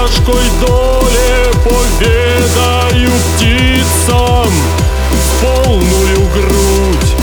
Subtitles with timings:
[0.00, 4.50] тяжкой доле поведаю птицам.
[5.42, 7.16] Полную грудь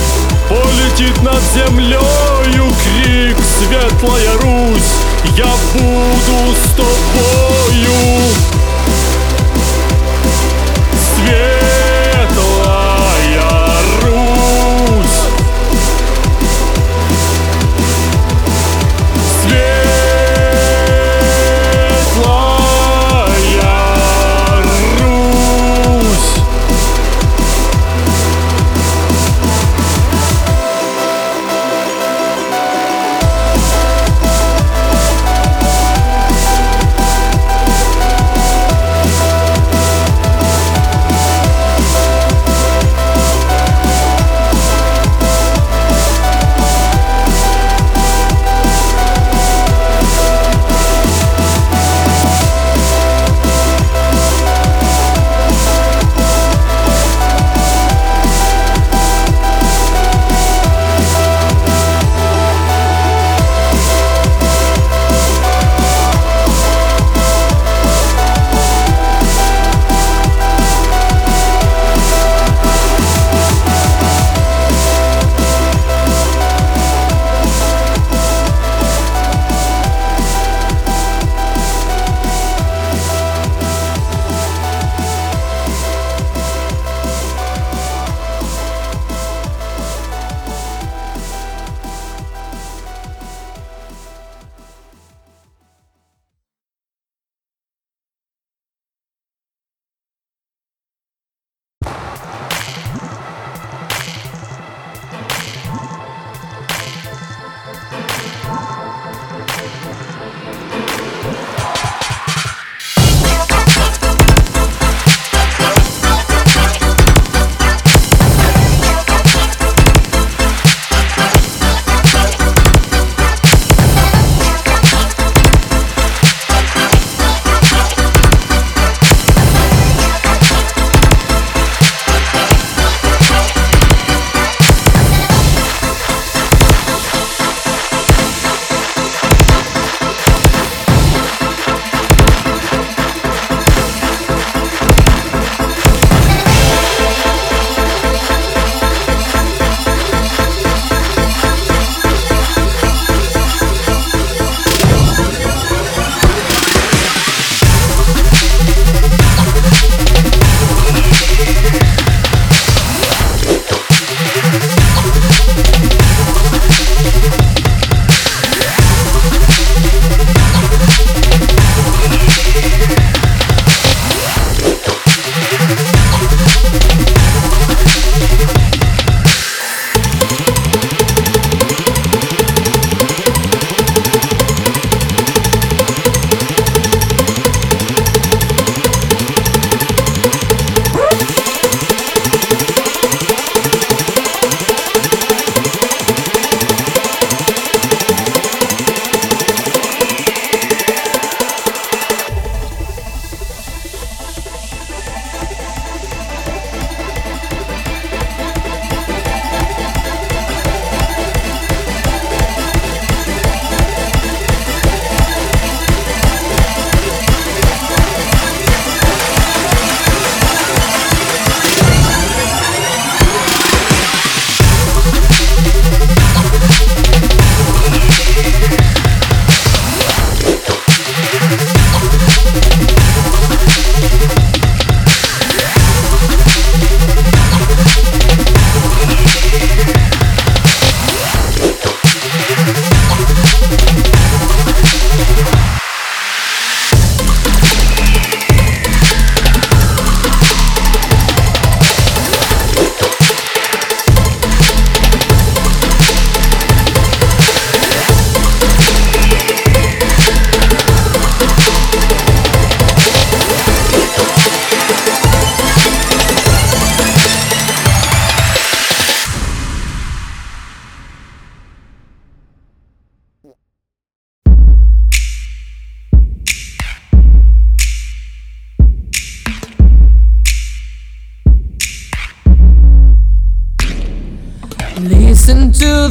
[0.50, 4.94] полетит над землею крик Светлая Русь,
[5.36, 8.57] я буду с тобою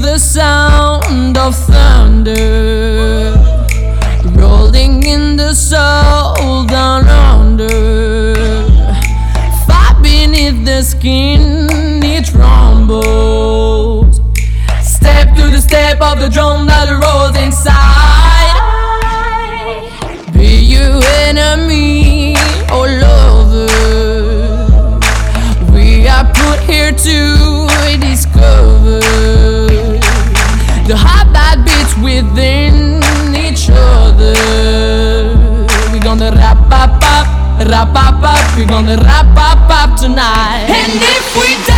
[0.07, 3.35] the sound of thunder
[4.37, 8.35] rolling in the soul down under.
[9.67, 11.69] Far beneath the skin
[12.05, 14.21] it rumbles.
[14.81, 18.55] Step to the step of the drum that rolls inside.
[20.33, 22.37] Be you enemy
[22.73, 23.67] or lover.
[25.73, 27.36] We are put here to
[32.23, 33.03] within
[33.35, 34.35] each other.
[35.93, 37.27] We're gonna rap, pop, pop,
[37.69, 38.57] rap, pop, pop.
[38.57, 40.67] We're gonna rap, pop, pop tonight.
[40.69, 41.76] And if we die.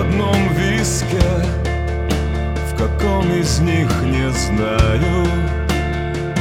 [0.00, 1.30] одном виске
[2.70, 5.26] В каком из них не знаю.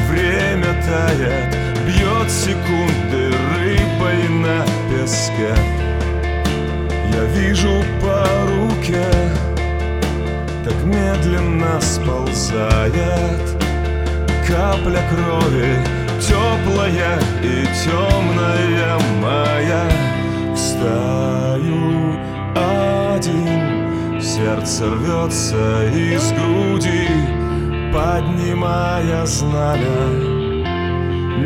[0.10, 5.54] Время тает, бьет секунды рыбой на песке.
[7.14, 9.06] Я вижу по руке
[10.64, 13.42] Так медленно сползает
[14.48, 19.90] Капля крови теплая и темная моя.
[20.56, 22.16] Встаю,
[22.56, 22.89] а
[23.20, 24.22] один.
[24.22, 27.08] Сердце рвется из груди
[27.94, 30.08] Поднимая знамя.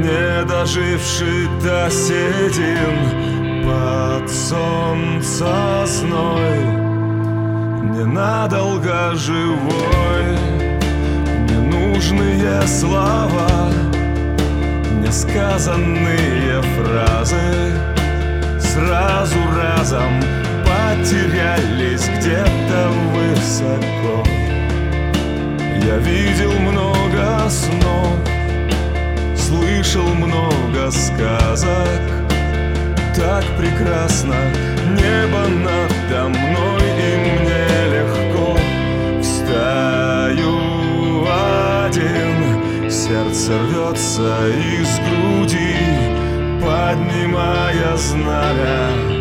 [0.01, 6.59] Не доживший до седин Под солнце зной
[7.95, 10.37] Ненадолго живой.
[11.49, 13.69] Ненужные слова
[15.01, 17.73] Несказанные фразы
[18.59, 20.42] Сразу разом
[20.93, 24.23] затерялись где-то высоко.
[25.85, 28.17] Я видел много снов,
[29.35, 32.01] слышал много сказок.
[33.15, 34.35] Так прекрасно
[34.89, 38.57] небо надо мной, и мне легко
[39.21, 40.55] встаю
[41.85, 42.89] один.
[42.89, 45.75] Сердце рвется из груди,
[46.61, 49.12] поднимая знамя.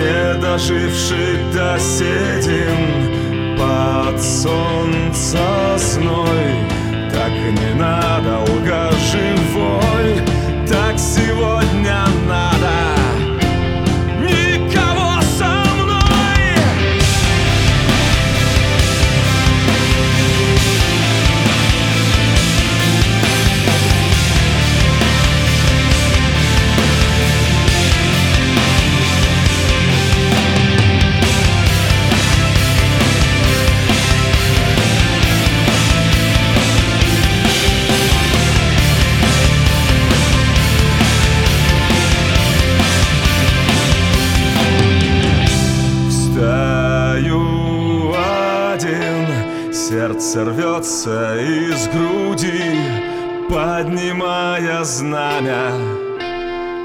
[0.00, 5.38] Не доживший до седин Под солнце
[5.76, 6.54] сной
[7.12, 9.39] Так ненадолго живой
[49.90, 52.78] сердце рвется из груди,
[53.48, 55.72] поднимая знамя.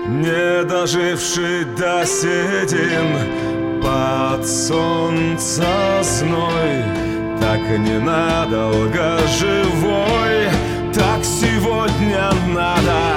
[0.07, 5.67] Не доживший до седин под солнце
[6.01, 6.83] сной,
[7.39, 10.49] так ненадолго живой,
[10.91, 13.14] так сегодня надо.